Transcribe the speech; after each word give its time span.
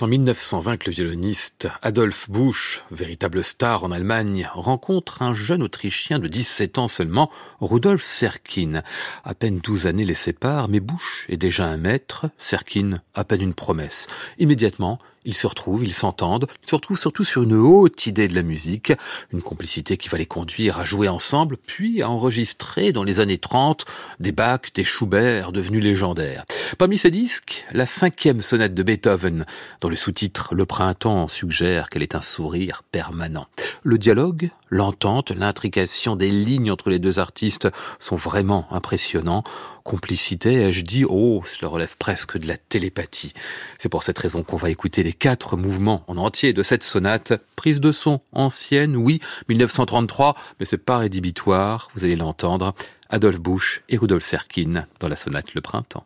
En 0.00 0.06
1920 0.06 0.76
que 0.76 0.90
le 0.90 0.94
violoniste 0.94 1.68
Adolf 1.82 2.30
Busch, 2.30 2.82
véritable 2.92 3.42
star 3.42 3.82
en 3.82 3.90
Allemagne, 3.90 4.48
rencontre 4.54 5.22
un 5.22 5.34
jeune 5.34 5.62
Autrichien 5.62 6.20
de 6.20 6.28
17 6.28 6.78
ans 6.78 6.86
seulement, 6.86 7.32
Rudolf 7.60 8.04
Serkin. 8.04 8.82
À 9.24 9.34
peine 9.34 9.58
12 9.58 9.86
années 9.86 10.04
les 10.04 10.14
séparent, 10.14 10.68
mais 10.68 10.78
Busch 10.78 11.26
est 11.28 11.36
déjà 11.36 11.66
un 11.66 11.78
maître, 11.78 12.30
Serkin 12.38 13.02
à 13.14 13.24
peine 13.24 13.42
une 13.42 13.54
promesse. 13.54 14.06
Immédiatement, 14.38 15.00
ils 15.28 15.36
se 15.36 15.46
retrouvent, 15.46 15.84
ils 15.84 15.92
s'entendent, 15.92 16.48
ils 16.64 16.70
se 16.70 16.74
retrouvent 16.74 16.98
surtout 16.98 17.22
sur 17.22 17.42
une 17.42 17.52
haute 17.52 18.06
idée 18.06 18.28
de 18.28 18.34
la 18.34 18.42
musique, 18.42 18.94
une 19.30 19.42
complicité 19.42 19.98
qui 19.98 20.08
va 20.08 20.16
les 20.16 20.26
conduire 20.26 20.80
à 20.80 20.86
jouer 20.86 21.06
ensemble, 21.06 21.58
puis 21.58 22.02
à 22.02 22.08
enregistrer 22.08 22.92
dans 22.92 23.04
les 23.04 23.20
années 23.20 23.36
30 23.36 23.84
des 24.20 24.32
Bach, 24.32 24.72
des 24.74 24.84
Schubert 24.84 25.52
devenus 25.52 25.84
légendaires. 25.84 26.46
Parmi 26.78 26.96
ces 26.96 27.10
disques, 27.10 27.66
la 27.72 27.84
cinquième 27.84 28.40
sonate 28.40 28.72
de 28.72 28.82
Beethoven, 28.82 29.44
dont 29.82 29.90
le 29.90 29.96
sous-titre 29.96 30.54
Le 30.54 30.64
printemps 30.64 31.28
suggère 31.28 31.90
qu'elle 31.90 32.02
est 32.02 32.14
un 32.14 32.22
sourire 32.22 32.82
permanent. 32.90 33.48
Le 33.82 33.98
dialogue, 33.98 34.50
l'entente, 34.70 35.30
l'intrication 35.30 36.16
des 36.16 36.30
lignes 36.30 36.70
entre 36.70 36.90
les 36.90 36.98
deux 36.98 37.18
artistes 37.18 37.68
sont 37.98 38.16
vraiment 38.16 38.66
impressionnants 38.70 39.44
complicité, 39.88 40.64
ai-je 40.64 40.82
dit, 40.82 41.06
oh, 41.08 41.42
cela 41.46 41.70
relève 41.70 41.96
presque 41.96 42.36
de 42.36 42.46
la 42.46 42.58
télépathie. 42.58 43.32
C'est 43.78 43.88
pour 43.88 44.02
cette 44.02 44.18
raison 44.18 44.42
qu'on 44.42 44.58
va 44.58 44.68
écouter 44.68 45.02
les 45.02 45.14
quatre 45.14 45.56
mouvements 45.56 46.04
en 46.08 46.18
entier 46.18 46.52
de 46.52 46.62
cette 46.62 46.82
sonate. 46.82 47.32
Prise 47.56 47.80
de 47.80 47.90
son 47.90 48.20
ancienne, 48.32 48.96
oui, 48.96 49.18
1933, 49.48 50.36
mais 50.60 50.66
c'est 50.66 50.76
pas 50.76 50.98
rédhibitoire, 50.98 51.88
vous 51.94 52.04
allez 52.04 52.16
l'entendre. 52.16 52.74
Adolphe 53.08 53.40
Busch 53.40 53.82
et 53.88 53.96
Rudolf 53.96 54.24
Serkin 54.24 54.86
dans 55.00 55.08
la 55.08 55.16
sonate 55.16 55.54
Le 55.54 55.62
Printemps. 55.62 56.04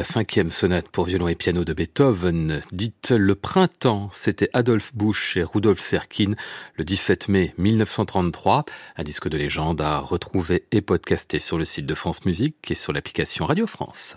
La 0.00 0.04
cinquième 0.04 0.50
sonate 0.50 0.88
pour 0.88 1.04
violon 1.04 1.28
et 1.28 1.34
piano 1.34 1.62
de 1.62 1.74
Beethoven, 1.74 2.62
dite 2.72 3.10
Le 3.10 3.34
Printemps, 3.34 4.08
c'était 4.14 4.48
Adolphe 4.54 4.94
Busch 4.94 5.36
et 5.36 5.42
Rudolf 5.42 5.78
Serkin 5.78 6.36
le 6.76 6.84
17 6.84 7.28
mai 7.28 7.52
1933. 7.58 8.64
Un 8.96 9.02
disque 9.02 9.28
de 9.28 9.36
légende 9.36 9.82
à 9.82 9.98
retrouver 9.98 10.64
et 10.72 10.80
podcaster 10.80 11.38
sur 11.38 11.58
le 11.58 11.66
site 11.66 11.84
de 11.84 11.94
France 11.94 12.24
Musique 12.24 12.70
et 12.70 12.74
sur 12.74 12.94
l'application 12.94 13.44
Radio 13.44 13.66
France. 13.66 14.16